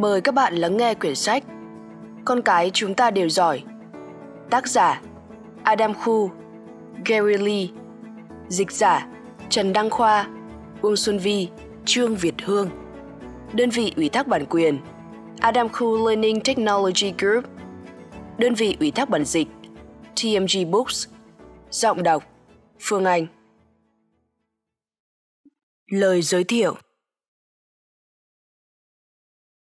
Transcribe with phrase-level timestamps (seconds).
[0.00, 1.44] Mời các bạn lắng nghe quyển sách
[2.24, 3.62] Con cái chúng ta đều giỏi.
[4.50, 5.02] Tác giả
[5.62, 6.30] Adam Khu,
[7.06, 7.66] Gary Lee.
[8.48, 9.08] Dịch giả
[9.48, 10.28] Trần Đăng Khoa,
[10.82, 11.48] Uông Xuân Vi,
[11.84, 12.70] Trương Việt Hương.
[13.52, 14.78] Đơn vị ủy thác bản quyền
[15.40, 17.44] Adam Khu Learning Technology Group.
[18.38, 19.48] Đơn vị ủy thác bản dịch
[20.22, 21.08] TMG Books.
[21.70, 22.24] Giọng đọc
[22.80, 23.26] Phương Anh.
[25.86, 26.76] Lời giới thiệu.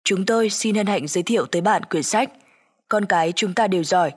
[0.05, 2.31] Chúng tôi xin hân hạnh giới thiệu tới bạn quyển sách
[2.89, 4.11] Con cái chúng ta đều giỏi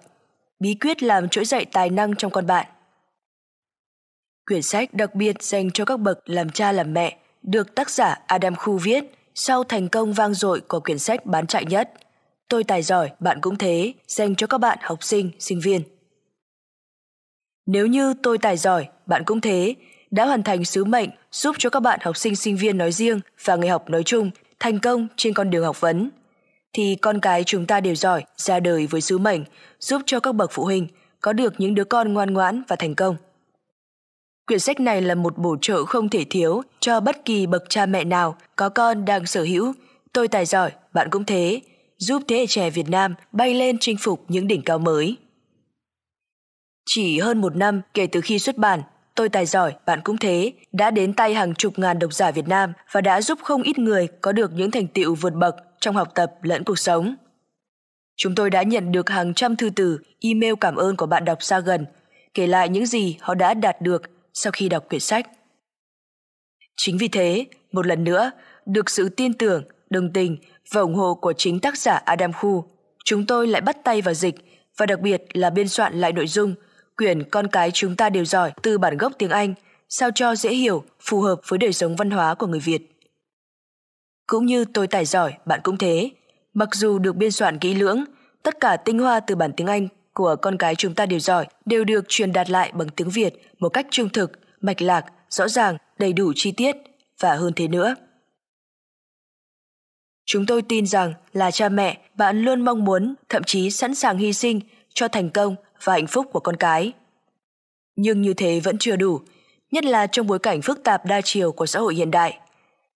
[0.60, 2.66] Bí quyết làm trỗi dậy tài năng trong con bạn
[4.46, 8.16] Quyển sách đặc biệt dành cho các bậc làm cha làm mẹ được tác giả
[8.26, 9.04] Adam Khu viết
[9.40, 11.92] sau thành công vang dội của quyển sách bán chạy nhất.
[12.48, 15.82] Tôi tài giỏi, bạn cũng thế, dành cho các bạn học sinh, sinh viên.
[17.66, 19.74] Nếu như tôi tài giỏi, bạn cũng thế,
[20.10, 23.20] đã hoàn thành sứ mệnh giúp cho các bạn học sinh sinh viên nói riêng
[23.44, 26.10] và người học nói chung thành công trên con đường học vấn.
[26.72, 29.44] Thì con cái chúng ta đều giỏi, ra đời với sứ mệnh,
[29.80, 30.86] giúp cho các bậc phụ huynh
[31.20, 33.16] có được những đứa con ngoan ngoãn và thành công.
[34.46, 37.86] Quyển sách này là một bổ trợ không thể thiếu cho bất kỳ bậc cha
[37.86, 39.72] mẹ nào có con đang sở hữu.
[40.12, 41.60] Tôi tài giỏi, bạn cũng thế,
[41.98, 45.16] giúp thế hệ trẻ việt nam bay lên chinh phục những đỉnh cao mới.
[46.86, 48.82] Chỉ hơn một năm kể từ khi xuất bản
[49.18, 52.48] Tôi tài giỏi, bạn cũng thế, đã đến tay hàng chục ngàn độc giả Việt
[52.48, 55.94] Nam và đã giúp không ít người có được những thành tựu vượt bậc trong
[55.94, 57.14] học tập lẫn cuộc sống.
[58.16, 61.42] Chúng tôi đã nhận được hàng trăm thư từ, email cảm ơn của bạn đọc
[61.42, 61.86] xa gần,
[62.34, 64.02] kể lại những gì họ đã đạt được
[64.34, 65.26] sau khi đọc quyển sách.
[66.76, 68.30] Chính vì thế, một lần nữa,
[68.66, 70.36] được sự tin tưởng, đồng tình
[70.72, 72.64] và ủng hộ của chính tác giả Adam Khu,
[73.04, 74.34] chúng tôi lại bắt tay vào dịch
[74.76, 76.54] và đặc biệt là biên soạn lại nội dung
[76.98, 79.54] quyển Con cái chúng ta đều giỏi từ bản gốc tiếng Anh,
[79.88, 82.82] sao cho dễ hiểu, phù hợp với đời sống văn hóa của người Việt.
[84.26, 86.10] Cũng như tôi tài giỏi, bạn cũng thế.
[86.54, 88.04] Mặc dù được biên soạn kỹ lưỡng,
[88.42, 91.46] tất cả tinh hoa từ bản tiếng Anh của con cái chúng ta đều giỏi
[91.64, 95.48] đều được truyền đạt lại bằng tiếng Việt một cách trung thực, mạch lạc, rõ
[95.48, 96.76] ràng, đầy đủ chi tiết
[97.20, 97.94] và hơn thế nữa.
[100.26, 104.18] Chúng tôi tin rằng là cha mẹ, bạn luôn mong muốn, thậm chí sẵn sàng
[104.18, 104.60] hy sinh
[104.94, 106.92] cho thành công và hạnh phúc của con cái.
[107.96, 109.20] Nhưng như thế vẫn chưa đủ,
[109.70, 112.38] nhất là trong bối cảnh phức tạp đa chiều của xã hội hiện đại.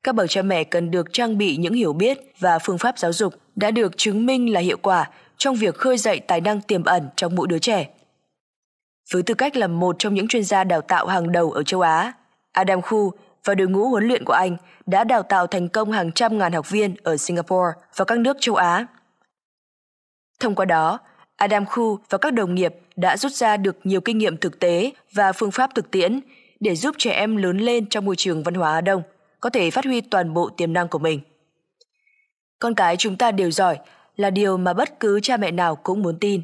[0.02, 3.12] Các bậc cha mẹ cần được trang bị những hiểu biết và phương pháp giáo
[3.12, 6.84] dục đã được chứng minh là hiệu quả trong việc khơi dậy tài năng tiềm
[6.84, 7.88] ẩn trong mỗi đứa trẻ.
[9.12, 11.80] Với tư cách là một trong những chuyên gia đào tạo hàng đầu ở châu
[11.80, 12.12] Á,
[12.52, 13.12] Adam Khu
[13.44, 14.56] và đội ngũ huấn luyện của anh
[14.86, 18.36] đã đào tạo thành công hàng trăm ngàn học viên ở Singapore và các nước
[18.40, 18.86] châu Á.
[20.40, 20.98] Thông qua đó,
[21.42, 24.92] Adam Khu và các đồng nghiệp đã rút ra được nhiều kinh nghiệm thực tế
[25.12, 26.20] và phương pháp thực tiễn
[26.60, 29.02] để giúp trẻ em lớn lên trong môi trường văn hóa Á Đông,
[29.40, 31.20] có thể phát huy toàn bộ tiềm năng của mình.
[32.58, 33.78] Con cái chúng ta đều giỏi
[34.16, 36.42] là điều mà bất cứ cha mẹ nào cũng muốn tin.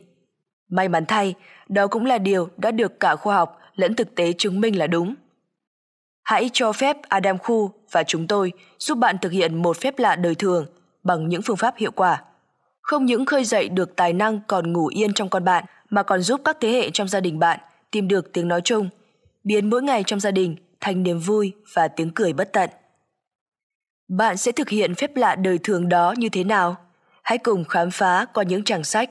[0.68, 1.34] May mắn thay,
[1.68, 4.86] đó cũng là điều đã được cả khoa học lẫn thực tế chứng minh là
[4.86, 5.14] đúng.
[6.24, 10.16] Hãy cho phép Adam Khu và chúng tôi giúp bạn thực hiện một phép lạ
[10.16, 10.66] đời thường
[11.02, 12.22] bằng những phương pháp hiệu quả
[12.88, 16.22] không những khơi dậy được tài năng còn ngủ yên trong con bạn mà còn
[16.22, 17.60] giúp các thế hệ trong gia đình bạn
[17.90, 18.88] tìm được tiếng nói chung,
[19.44, 22.70] biến mỗi ngày trong gia đình thành niềm vui và tiếng cười bất tận.
[24.08, 26.76] Bạn sẽ thực hiện phép lạ đời thường đó như thế nào?
[27.22, 29.10] Hãy cùng khám phá qua những trang sách.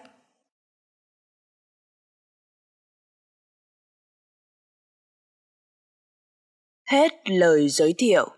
[6.89, 8.36] Hết lời giới thiệu.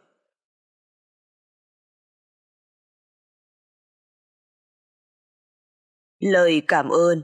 [6.20, 7.22] Lời cảm ơn.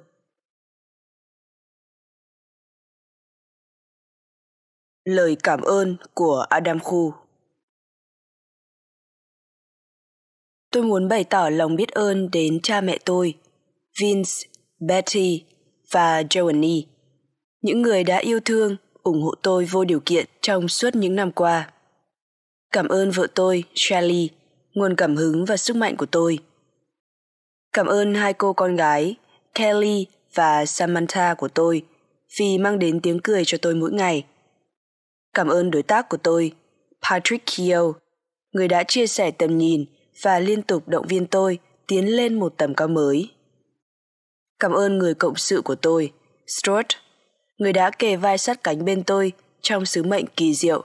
[5.05, 7.13] Lời cảm ơn của adam khu.
[10.71, 13.37] Tôi muốn bày tỏ lòng biết ơn đến cha mẹ tôi
[13.99, 14.49] vince
[14.79, 15.45] betty
[15.91, 16.95] và joanny
[17.65, 21.31] những người đã yêu thương ủng hộ tôi vô điều kiện trong suốt những năm
[21.31, 21.71] qua.
[22.71, 24.29] Cảm ơn vợ tôi Shelly,
[24.73, 26.39] nguồn cảm hứng và sức mạnh của tôi.
[27.75, 29.15] Cảm ơn hai cô con gái,
[29.55, 31.85] Kelly và Samantha của tôi
[32.37, 34.25] vì mang đến tiếng cười cho tôi mỗi ngày.
[35.33, 36.51] Cảm ơn đối tác của tôi,
[37.09, 37.97] Patrick Keogh,
[38.51, 39.85] người đã chia sẻ tầm nhìn
[40.21, 43.31] và liên tục động viên tôi tiến lên một tầm cao mới.
[44.59, 46.11] Cảm ơn người cộng sự của tôi,
[46.47, 46.87] Stuart,
[47.57, 49.31] người đã kề vai sát cánh bên tôi
[49.61, 50.83] trong sứ mệnh kỳ diệu,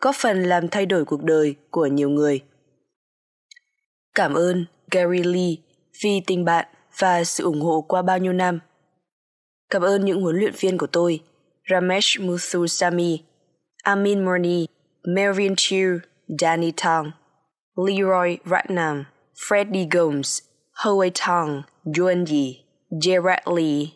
[0.00, 2.40] góp phần làm thay đổi cuộc đời của nhiều người.
[4.14, 5.71] Cảm ơn Gary Lee
[6.02, 6.66] vì tình bạn
[6.98, 8.58] và sự ủng hộ qua bao nhiêu năm.
[9.70, 11.20] Cảm ơn những huấn luyện viên của tôi,
[11.70, 13.22] Ramesh Muthusamy,
[13.82, 14.66] Amin Murni,
[15.04, 15.98] Marion Chu,
[16.40, 17.10] Danny Tang,
[17.76, 19.04] Leroy Ratnam,
[19.34, 20.38] Freddie Gomes,
[20.72, 21.62] Hoey Tang,
[21.98, 22.64] Yuan Yi,
[23.04, 23.86] Gerard Lee,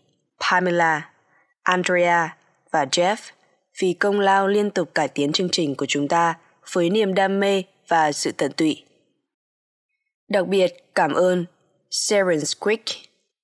[0.41, 1.11] Pamela,
[1.63, 2.37] Andrea
[2.73, 3.17] và Jeff
[3.81, 6.35] vì công lao liên tục cải tiến chương trình của chúng ta
[6.73, 8.85] với niềm đam mê và sự tận tụy.
[10.29, 11.45] Đặc biệt cảm ơn
[11.91, 12.85] Sharon Quick,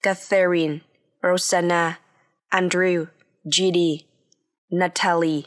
[0.02, 0.78] Catherine,
[1.22, 1.98] Rosanna,
[2.50, 3.04] Andrew,
[3.44, 3.98] Judy,
[4.70, 5.42] Natalie,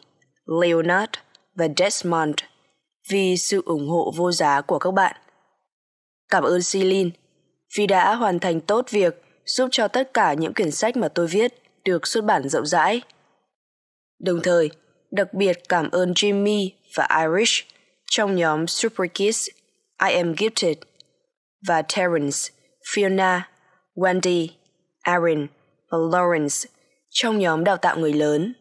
[0.62, 1.12] Leonard
[1.56, 2.36] và Desmond
[3.10, 5.16] vì sự ủng hộ vô giá của các bạn.
[6.30, 7.10] Cảm ơn Celine
[7.78, 11.28] vì đã hoàn thành tốt việc giúp cho tất cả những quyển sách mà tôi
[11.28, 11.54] viết
[11.86, 13.02] được xuất bản rộng rãi.
[14.20, 14.70] Đồng thời,
[15.12, 17.68] đặc biệt cảm ơn Jimmy và Irish
[18.10, 19.48] trong nhóm Super Kids
[20.08, 20.76] I Am Gifted
[21.68, 22.55] và Terence,
[22.94, 23.42] Fiona,
[23.96, 24.48] Wendy,
[25.02, 25.48] Aaron
[25.92, 26.66] và Lawrence
[27.10, 28.54] trong nhóm đào tạo người lớn.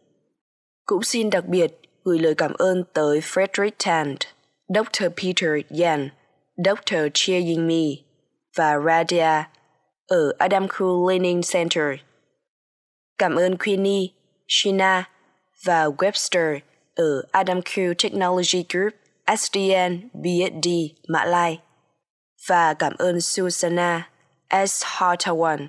[0.86, 4.18] Cũng xin đặc biệt gửi lời cảm ơn tới Frederick Tant,
[4.68, 5.04] Dr.
[5.22, 6.08] Peter Yan,
[6.56, 6.98] Dr.
[7.14, 8.02] Chia Ying Mi
[8.56, 9.42] và Radia
[10.06, 11.84] ở Adam Crew Learning Center.
[13.18, 14.06] Cảm ơn Queenie,
[14.48, 15.10] Shina
[15.64, 16.58] và Webster
[16.94, 18.92] ở Adam Q Technology Group
[19.38, 20.68] SDN BSD
[21.08, 21.60] Mã Lai
[22.48, 24.10] và cảm ơn Susanna
[24.54, 24.82] S.
[24.84, 25.68] Hartawan,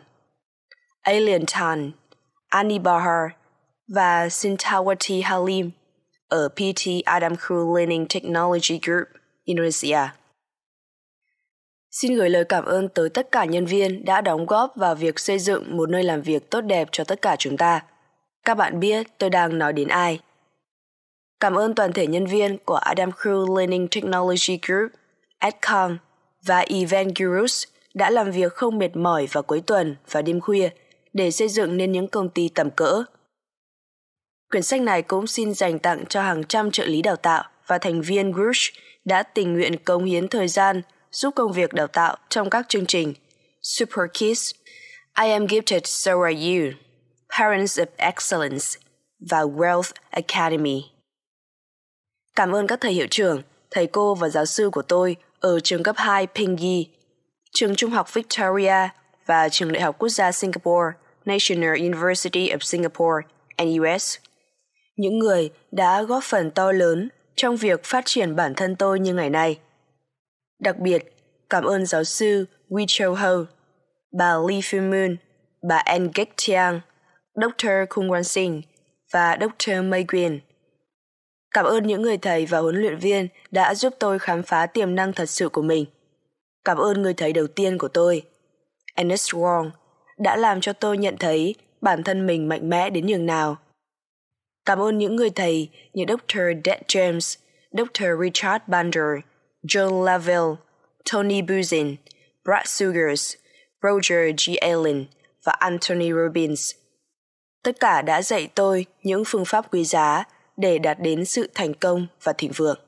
[1.01, 1.91] Alien Tan,
[2.49, 3.31] Annie Bahar
[3.87, 5.71] và Sintawati Halim
[6.27, 9.07] ở PT Adam Crew Learning Technology Group,
[9.43, 9.99] Indonesia.
[11.91, 15.19] Xin gửi lời cảm ơn tới tất cả nhân viên đã đóng góp vào việc
[15.19, 17.83] xây dựng một nơi làm việc tốt đẹp cho tất cả chúng ta.
[18.43, 20.19] Các bạn biết tôi đang nói đến ai.
[21.39, 24.91] Cảm ơn toàn thể nhân viên của Adam Crew Learning Technology Group,
[25.39, 25.97] Adcom
[26.45, 27.65] và Event Gurus
[27.95, 30.69] đã làm việc không mệt mỏi vào cuối tuần và đêm khuya
[31.13, 33.03] để xây dựng nên những công ty tầm cỡ.
[34.51, 37.77] Quyển sách này cũng xin dành tặng cho hàng trăm trợ lý đào tạo và
[37.77, 38.74] thành viên Grush
[39.06, 40.81] đã tình nguyện cống hiến thời gian
[41.12, 43.13] giúp công việc đào tạo trong các chương trình
[43.62, 44.51] Super Kids,
[45.24, 46.71] I Am Gifted So Are You,
[47.39, 48.65] Parents of Excellence
[49.30, 50.83] và Wealth Academy.
[52.36, 53.41] Cảm ơn các thầy hiệu trưởng,
[53.71, 56.88] thầy cô và giáo sư của tôi ở trường cấp 2 Pingyi,
[57.55, 58.89] trường trung học Victoria
[59.25, 60.91] và trường đại học quốc gia Singapore,
[61.25, 64.17] National University of Singapore, NUS.
[64.97, 69.13] Những người đã góp phần to lớn trong việc phát triển bản thân tôi như
[69.13, 69.59] ngày nay.
[70.59, 71.15] Đặc biệt,
[71.49, 73.35] cảm ơn giáo sư Wee Cho Ho,
[74.17, 75.15] bà Lee Phu Moon,
[75.69, 76.81] bà Anne Gek Tiang,
[77.35, 77.71] Dr.
[77.89, 78.61] Kung Wan Singh
[79.13, 79.71] và Dr.
[79.83, 80.39] May Quyền.
[81.51, 84.95] Cảm ơn những người thầy và huấn luyện viên đã giúp tôi khám phá tiềm
[84.95, 85.85] năng thật sự của mình.
[86.65, 88.23] Cảm ơn người thầy đầu tiên của tôi,
[88.95, 89.69] Ernest Wong,
[90.17, 93.57] đã làm cho tôi nhận thấy bản thân mình mạnh mẽ đến nhường nào.
[94.65, 96.39] Cảm ơn những người thầy như Dr.
[96.65, 97.38] Dead James,
[97.71, 98.06] Dr.
[98.21, 99.19] Richard Bander,
[99.63, 100.55] John Lavelle,
[101.12, 101.95] Tony Buzin,
[102.43, 103.36] Brad Sugars,
[103.84, 104.55] Roger G.
[104.62, 105.05] Allen
[105.43, 106.72] và Anthony Robbins.
[107.63, 110.24] Tất cả đã dạy tôi những phương pháp quý giá
[110.57, 112.85] để đạt đến sự thành công và thịnh vượng.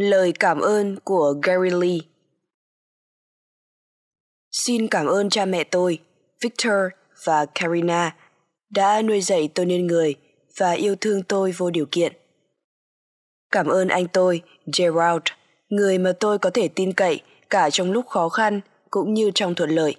[0.00, 1.98] Lời cảm ơn của Gary Lee
[4.52, 5.98] Xin cảm ơn cha mẹ tôi,
[6.40, 6.72] Victor
[7.24, 8.16] và Karina,
[8.70, 10.14] đã nuôi dạy tôi nên người
[10.56, 12.12] và yêu thương tôi vô điều kiện.
[13.50, 14.42] Cảm ơn anh tôi,
[14.78, 15.22] Gerald,
[15.68, 19.54] người mà tôi có thể tin cậy cả trong lúc khó khăn cũng như trong
[19.54, 19.96] thuận lợi.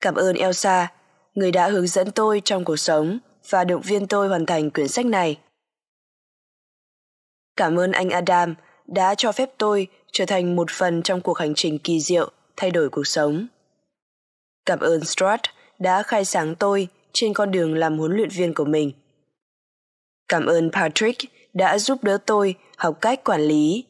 [0.00, 0.92] Cảm ơn Elsa,
[1.34, 3.18] người đã hướng dẫn tôi trong cuộc sống
[3.50, 5.38] và động viên tôi hoàn thành quyển sách này.
[7.56, 8.54] Cảm ơn anh Adam
[8.86, 12.70] đã cho phép tôi trở thành một phần trong cuộc hành trình kỳ diệu thay
[12.70, 13.46] đổi cuộc sống.
[14.66, 15.42] Cảm ơn Strutt
[15.78, 18.92] đã khai sáng tôi trên con đường làm huấn luyện viên của mình.
[20.28, 23.84] Cảm ơn Patrick đã giúp đỡ tôi học cách quản lý.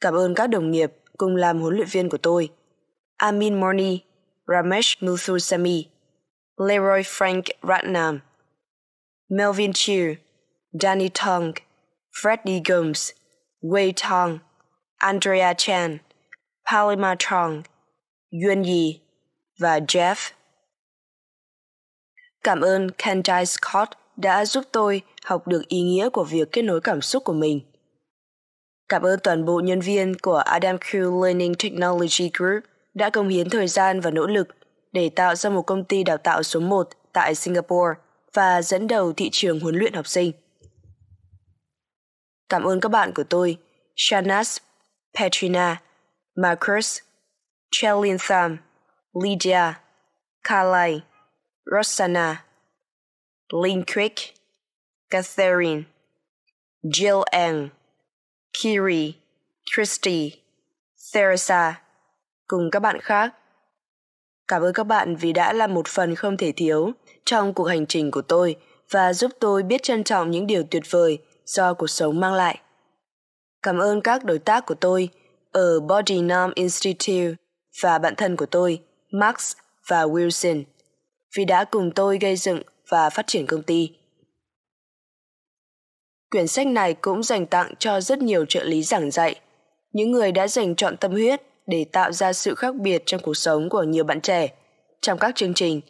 [0.00, 2.48] Cảm ơn các đồng nghiệp cùng làm huấn luyện viên của tôi.
[3.16, 4.02] Amin Morni,
[4.46, 5.86] Ramesh Muthusami,
[6.58, 8.20] Leroy Frank Ratnam,
[9.28, 10.14] Melvin Chiu,
[10.72, 11.52] Danny Tong,
[12.22, 13.10] Freddie Gomes,
[13.72, 14.38] Wei Tong,
[14.98, 15.98] Andrea Chan,
[16.70, 17.62] Palima Chong,
[18.30, 19.00] Yuan Yi
[19.60, 20.30] và Jeff.
[22.42, 26.80] Cảm ơn Candice Scott đã giúp tôi học được ý nghĩa của việc kết nối
[26.80, 27.60] cảm xúc của mình.
[28.88, 32.62] Cảm ơn toàn bộ nhân viên của Adam Q Learning Technology Group
[32.94, 34.48] đã công hiến thời gian và nỗ lực
[34.92, 38.00] để tạo ra một công ty đào tạo số 1 tại Singapore
[38.34, 40.32] và dẫn đầu thị trường huấn luyện học sinh.
[42.48, 43.58] Cảm ơn các bạn của tôi,
[43.96, 44.58] Shanas,
[45.18, 45.82] Petrina,
[46.36, 46.98] Marcus,
[47.70, 48.58] Chelintham,
[49.24, 49.72] Lydia,
[50.48, 51.00] Carly,
[51.64, 52.44] Rosanna,
[53.62, 54.14] Linquick,
[55.10, 55.82] Catherine,
[56.82, 57.68] Jill Ang,
[58.62, 59.14] Kiri,
[59.74, 60.32] Christy,
[61.14, 61.80] Theresa,
[62.46, 63.34] cùng các bạn khác.
[64.48, 66.92] Cảm ơn các bạn vì đã là một phần không thể thiếu
[67.24, 68.56] trong cuộc hành trình của tôi
[68.90, 72.58] và giúp tôi biết trân trọng những điều tuyệt vời do cuộc sống mang lại.
[73.62, 75.08] Cảm ơn các đối tác của tôi
[75.52, 77.34] ở Body Norm Institute
[77.82, 79.52] và bạn thân của tôi, Max
[79.88, 80.62] và Wilson,
[81.36, 83.90] vì đã cùng tôi gây dựng và phát triển công ty.
[86.30, 89.40] Quyển sách này cũng dành tặng cho rất nhiều trợ lý giảng dạy,
[89.92, 93.34] những người đã dành chọn tâm huyết để tạo ra sự khác biệt trong cuộc
[93.34, 94.48] sống của nhiều bạn trẻ
[95.00, 95.80] trong các chương trình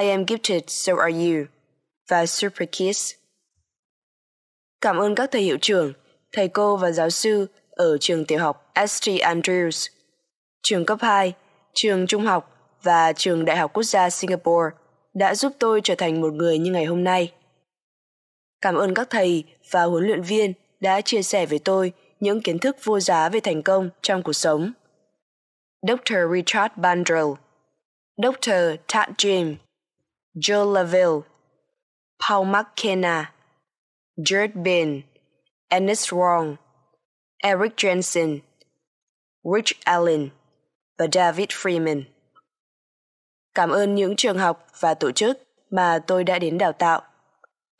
[0.00, 1.44] I Am Gifted, So Are You
[2.08, 3.12] và Super Kids.
[4.84, 5.92] Cảm ơn các thầy hiệu trưởng,
[6.32, 9.08] thầy cô và giáo sư ở trường tiểu học St.
[9.08, 9.88] Andrews,
[10.62, 11.32] trường cấp 2,
[11.74, 12.50] trường trung học
[12.82, 14.76] và trường Đại học Quốc gia Singapore
[15.14, 17.32] đã giúp tôi trở thành một người như ngày hôm nay.
[18.60, 22.58] Cảm ơn các thầy và huấn luyện viên đã chia sẻ với tôi những kiến
[22.58, 24.72] thức vô giá về thành công trong cuộc sống.
[25.88, 26.16] Dr.
[26.34, 27.26] Richard Bandrel,
[28.16, 28.50] Dr.
[28.88, 29.54] Tad Jim,
[30.34, 31.20] Joe Laville,
[32.28, 33.33] Paul McKenna,
[34.16, 35.02] Jared Bin,
[35.68, 36.56] Ernest Wong,
[37.42, 38.38] Eric Jensen,
[39.44, 40.28] Rich Allen
[40.98, 42.02] và David Freeman.
[43.54, 47.02] Cảm ơn những trường học và tổ chức mà tôi đã đến đào tạo.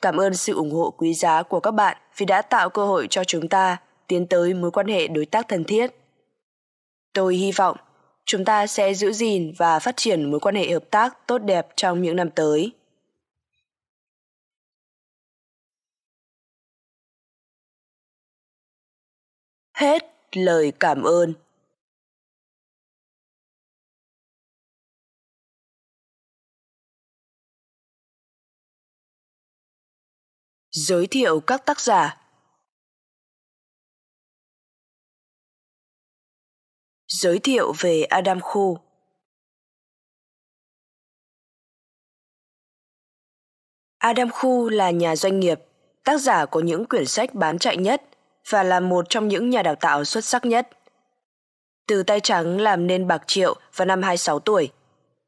[0.01, 3.07] Cảm ơn sự ủng hộ quý giá của các bạn vì đã tạo cơ hội
[3.09, 3.77] cho chúng ta
[4.07, 5.91] tiến tới mối quan hệ đối tác thân thiết.
[7.13, 7.77] Tôi hy vọng
[8.25, 11.67] chúng ta sẽ giữ gìn và phát triển mối quan hệ hợp tác tốt đẹp
[11.75, 12.71] trong những năm tới.
[19.75, 21.33] Hết lời cảm ơn.
[30.71, 32.21] Giới thiệu các tác giả.
[37.07, 38.77] Giới thiệu về Adam Khu.
[43.97, 45.59] Adam Khu là nhà doanh nghiệp,
[46.03, 48.14] tác giả của những quyển sách bán chạy nhất
[48.49, 50.69] và là một trong những nhà đào tạo xuất sắc nhất.
[51.87, 54.69] Từ tay trắng làm nên bạc triệu vào năm 26 tuổi,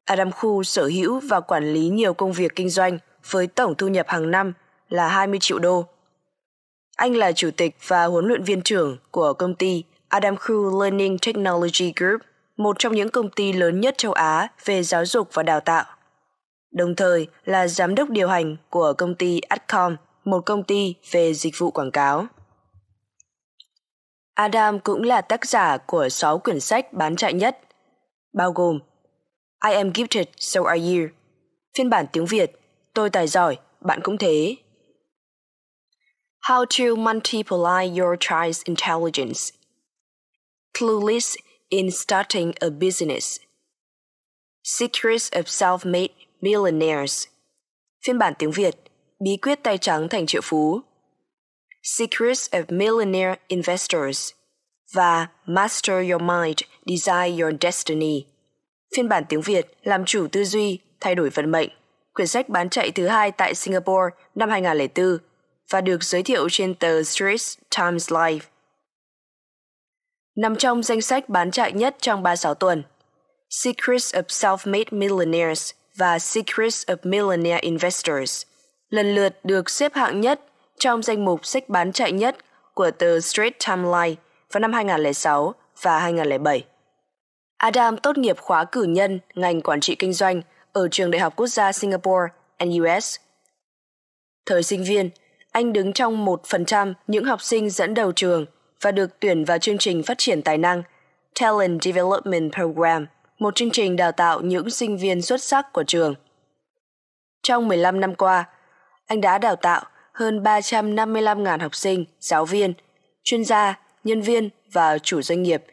[0.06, 3.88] Adam Khu sở hữu và quản lý nhiều công việc kinh doanh với tổng thu
[3.88, 4.54] nhập hàng năm
[4.90, 5.86] là 20 triệu đô.
[6.96, 11.18] Anh là chủ tịch và huấn luyện viên trưởng của công ty Adam Khu Learning
[11.18, 12.22] Technology Group,
[12.58, 15.86] một trong những công ty lớn nhất châu Á về giáo dục và đào tạo.
[16.72, 19.96] Đồng thời là giám đốc điều hành của công ty Adcom,
[20.26, 22.26] một công ty về dịch vụ quảng cáo.
[24.38, 27.60] Adam cũng là tác giả của 6 quyển sách bán chạy nhất,
[28.34, 28.80] bao gồm
[29.66, 31.08] I am gifted, so are you.
[31.78, 32.52] Phiên bản tiếng Việt,
[32.94, 34.56] tôi tài giỏi, bạn cũng thế.
[36.42, 39.42] How to multiply your child's intelligence.
[40.80, 41.36] Clueless
[41.70, 43.40] in starting a business.
[44.64, 47.28] Secrets of self-made millionaires.
[48.06, 48.76] Phiên bản tiếng Việt,
[49.20, 50.82] bí quyết tay trắng thành triệu phú.
[51.90, 54.32] Secrets of Millionaire Investors
[54.94, 58.26] và Master Your Mind, Design Your Destiny.
[58.96, 61.70] Phiên bản tiếng Việt làm chủ tư duy, thay đổi vận mệnh.
[62.14, 65.18] Quyển sách bán chạy thứ hai tại Singapore năm 2004
[65.70, 68.46] và được giới thiệu trên tờ Straits Times Live.
[70.36, 72.84] Nằm trong danh sách bán chạy nhất trong 36 tuần,
[73.50, 78.44] Secrets of Self-Made Millionaires và Secrets of Millionaire Investors
[78.90, 80.42] lần lượt được xếp hạng nhất
[80.80, 82.38] trong danh mục sách bán chạy nhất
[82.74, 84.16] của tờ Street Timeline
[84.52, 86.66] vào năm 2006 và 2007.
[87.58, 90.42] Adam tốt nghiệp khóa cử nhân ngành quản trị kinh doanh
[90.74, 92.34] ở trường Đại học Quốc gia Singapore
[92.66, 93.16] NUS.
[94.46, 95.10] Thời sinh viên,
[95.52, 98.46] anh đứng trong 1% những học sinh dẫn đầu trường
[98.82, 100.84] và được tuyển vào chương trình phát triển tài năng
[101.40, 103.06] Talent Development Program,
[103.40, 106.16] một chương trình đào tạo những sinh viên xuất sắc của trường.
[107.44, 108.46] Trong 15 năm qua,
[109.06, 109.84] anh đã đào tạo
[110.18, 112.74] hơn 355.000 học sinh, giáo viên,
[113.24, 115.64] chuyên gia, nhân viên và chủ doanh nghiệp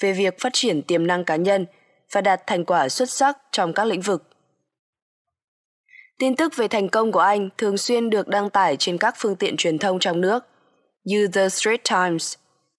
[0.00, 1.66] về việc phát triển tiềm năng cá nhân
[2.12, 4.22] và đạt thành quả xuất sắc trong các lĩnh vực.
[6.18, 9.36] Tin tức về thành công của anh thường xuyên được đăng tải trên các phương
[9.36, 10.44] tiện truyền thông trong nước
[11.04, 12.34] như The Straits Times,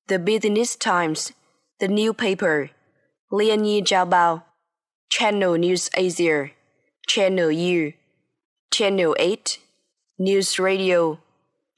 [0.08, 1.32] The Business Times,
[1.80, 2.70] The New Paper,
[3.40, 4.38] Lianyi Jiaobao,
[5.10, 6.54] Channel News Asia,
[7.08, 7.90] Channel U,
[8.72, 9.65] Channel 8,
[10.18, 11.18] News Radio,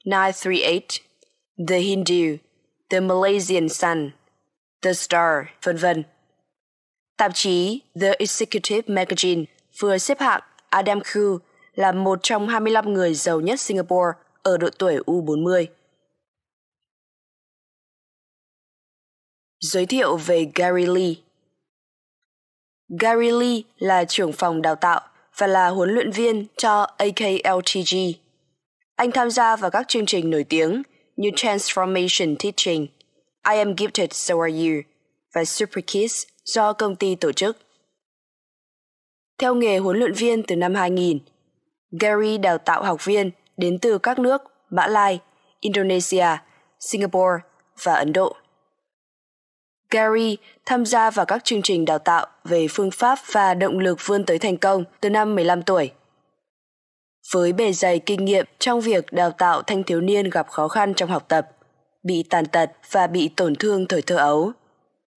[0.04, 1.00] 938,
[1.66, 2.38] The Hindu,
[2.88, 4.12] The Malaysian Sun,
[4.80, 6.04] The Star, vân vân.
[7.16, 9.44] Tạp chí The Executive Magazine
[9.78, 11.38] vừa xếp hạng Adam Khoo
[11.74, 15.66] là một trong 25 người giàu nhất Singapore ở độ tuổi U40.
[19.60, 21.14] Giới thiệu về Gary Lee
[23.00, 25.00] Gary Lee là trưởng phòng đào tạo
[25.36, 28.27] và là huấn luyện viên cho AKLTG.
[28.98, 30.82] Anh tham gia vào các chương trình nổi tiếng
[31.16, 32.86] như Transformation Teaching,
[33.50, 34.82] I Am Gifted So Are You
[35.34, 37.56] và Super Kids do công ty tổ chức.
[39.38, 41.18] Theo nghề huấn luyện viên từ năm 2000,
[42.00, 45.20] Gary đào tạo học viên đến từ các nước Mã Lai,
[45.60, 46.26] Indonesia,
[46.80, 47.42] Singapore
[47.82, 48.36] và Ấn Độ.
[49.90, 50.36] Gary
[50.66, 54.24] tham gia vào các chương trình đào tạo về phương pháp và động lực vươn
[54.24, 55.90] tới thành công từ năm 15 tuổi.
[57.32, 60.94] Với bề dày kinh nghiệm trong việc đào tạo thanh thiếu niên gặp khó khăn
[60.94, 61.48] trong học tập,
[62.02, 64.52] bị tàn tật và bị tổn thương thời thơ ấu,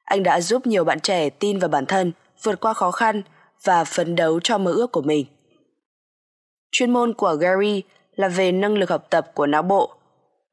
[0.04, 2.12] anh đã giúp nhiều bạn trẻ tin vào bản thân,
[2.44, 3.22] vượt qua khó khăn
[3.64, 5.26] và phấn đấu cho mơ ước của mình.
[6.72, 7.84] Chuyên môn của Gary
[8.16, 9.94] là về năng lực học tập của não bộ,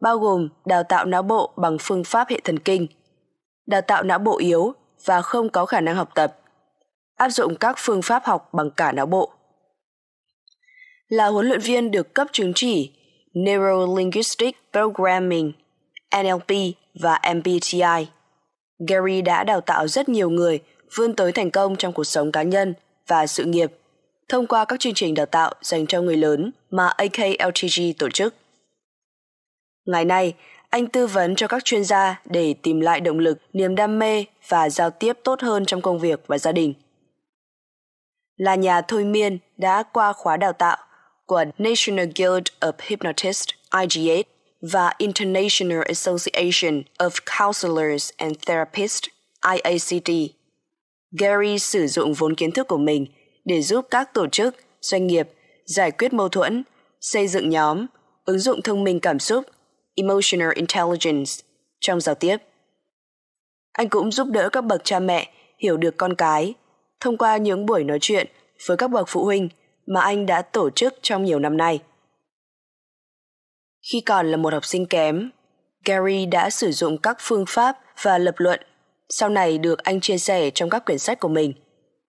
[0.00, 2.86] bao gồm đào tạo não bộ bằng phương pháp hệ thần kinh,
[3.66, 4.74] đào tạo não bộ yếu
[5.04, 6.36] và không có khả năng học tập,
[7.16, 9.32] áp dụng các phương pháp học bằng cả não bộ.
[11.08, 12.92] Là huấn luyện viên được cấp chứng chỉ
[13.34, 15.52] Neuro-Linguistic Programming,
[16.22, 16.56] NLP
[17.00, 18.06] và MBTI.
[18.88, 20.60] Gary đã đào tạo rất nhiều người
[20.96, 22.74] vươn tới thành công trong cuộc sống cá nhân
[23.06, 23.72] và sự nghiệp
[24.28, 28.34] thông qua các chương trình đào tạo dành cho người lớn mà AKLTG tổ chức.
[29.86, 30.34] Ngày nay,
[30.70, 34.24] anh tư vấn cho các chuyên gia để tìm lại động lực, niềm đam mê
[34.48, 36.74] và giao tiếp tốt hơn trong công việc và gia đình.
[38.36, 40.76] Là nhà thôi miên đã qua khóa đào tạo
[41.28, 44.22] của National Guild of Hypnotists IGA
[44.60, 49.08] và International Association of Counselors and Therapists
[49.54, 50.10] IACT.
[51.20, 53.06] Gary sử dụng vốn kiến thức của mình
[53.44, 55.28] để giúp các tổ chức, doanh nghiệp
[55.64, 56.62] giải quyết mâu thuẫn,
[57.00, 57.86] xây dựng nhóm,
[58.24, 59.44] ứng dụng thông minh cảm xúc,
[59.94, 61.32] emotional intelligence
[61.80, 62.36] trong giao tiếp.
[63.72, 66.54] Anh cũng giúp đỡ các bậc cha mẹ hiểu được con cái
[67.00, 68.26] thông qua những buổi nói chuyện
[68.66, 69.48] với các bậc phụ huynh
[69.94, 71.82] mà anh đã tổ chức trong nhiều năm nay.
[73.92, 75.30] Khi còn là một học sinh kém,
[75.84, 78.60] Gary đã sử dụng các phương pháp và lập luận
[79.08, 81.52] sau này được anh chia sẻ trong các quyển sách của mình–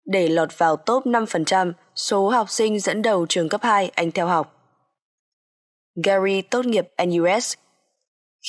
[0.09, 4.27] để lọt vào top 5% số học sinh dẫn đầu trường cấp 2 anh theo
[4.27, 4.55] học.
[6.03, 7.53] Gary tốt nghiệp NUS.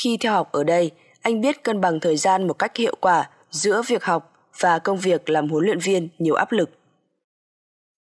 [0.03, 0.91] Khi theo học ở đây,
[1.23, 4.99] anh biết cân bằng thời gian một cách hiệu quả giữa việc học và công
[4.99, 6.71] việc làm huấn luyện viên nhiều áp lực.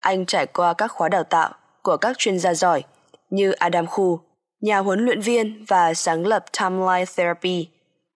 [0.01, 2.83] Anh trải qua các khóa đào tạo của các chuyên gia giỏi
[3.31, 4.21] như Adam Khu,
[4.61, 7.69] nhà huấn luyện viên và sáng lập Timeline Therapy,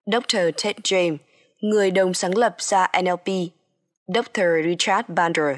[0.06, 0.36] Dr.
[0.64, 1.16] Ted James,
[1.60, 3.26] người đồng sáng lập ra NLP
[4.06, 4.42] Dr.
[4.64, 5.56] Richard Bandler.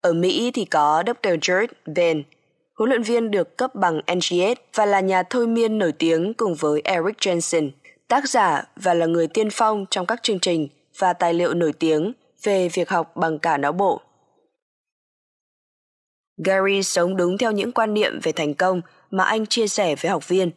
[0.00, 1.28] Ở Mỹ thì có Dr.
[1.28, 2.22] George Ben,
[2.74, 6.54] huấn luyện viên được cấp bằng NGS và là nhà thôi miên nổi tiếng cùng
[6.54, 7.70] với Eric Jensen,
[8.08, 11.72] tác giả và là người tiên phong trong các chương trình và tài liệu nổi
[11.72, 14.00] tiếng về việc học bằng cả não bộ.
[16.44, 20.10] Gary sống đúng theo những quan niệm về thành công mà anh chia sẻ với
[20.10, 20.50] học viên.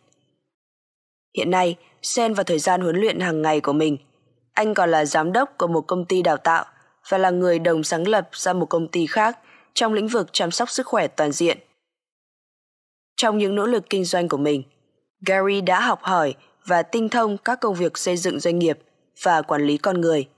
[1.38, 3.98] Hiện nay, xen vào thời gian huấn luyện hàng ngày của mình–
[4.54, 6.65] anh còn là giám đốc của một công ty đào tạo
[7.10, 9.39] và là người đồng sáng lập ra một công ty khác
[9.74, 11.58] trong lĩnh vực chăm sóc sức khỏe toàn diện.
[13.15, 14.63] Trong những nỗ lực kinh doanh của mình,
[15.26, 16.34] Gary đã học hỏi
[16.65, 18.80] và tinh thông các công việc xây dựng doanh nghiệp
[19.24, 20.30] và quản lý con người.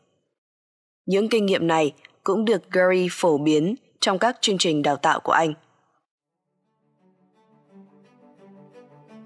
[1.05, 5.19] Những kinh nghiệm này cũng được Gary phổ biến trong các chương trình đào tạo
[5.19, 5.53] của anh.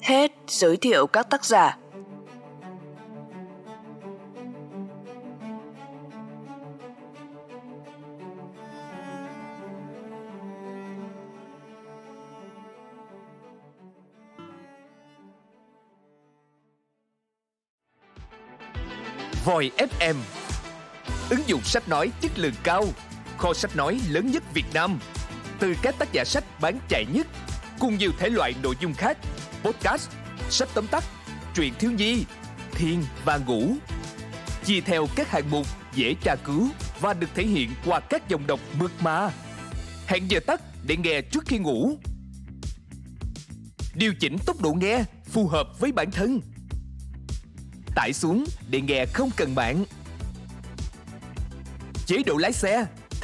[0.01, 1.77] Hết giới thiệu các tác giả.
[19.45, 20.15] Voi FM
[21.29, 22.83] Ứng dụng sách nói chất lượng cao.
[23.37, 24.99] Kho sách nói lớn nhất Việt Nam
[25.59, 27.27] Từ các tác giả sách bán chạy nhất
[27.79, 29.17] Cùng nhiều thể loại nội dung khác
[29.63, 30.09] Podcast,
[30.49, 31.03] sách tóm tắt,
[31.53, 32.25] truyện thiếu nhi,
[32.71, 33.75] thiên và ngủ
[34.67, 36.67] chia theo các hạng mục dễ tra cứu
[36.99, 39.31] và được thể hiện qua các dòng đọc mượt mà.
[40.07, 41.97] Hẹn giờ tắt để nghe trước khi ngủ.
[43.95, 46.41] Điều chỉnh tốc độ nghe phù hợp với bản thân.
[47.95, 49.85] Tải xuống để nghe không cần mạng.
[52.05, 52.85] Chế độ lái xe,